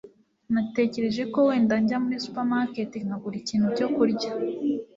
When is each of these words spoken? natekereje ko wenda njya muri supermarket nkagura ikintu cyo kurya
natekereje 0.53 1.23
ko 1.33 1.39
wenda 1.47 1.75
njya 1.83 1.97
muri 2.03 2.17
supermarket 2.25 2.91
nkagura 3.05 3.35
ikintu 3.41 3.67
cyo 3.77 3.87
kurya 3.95 4.31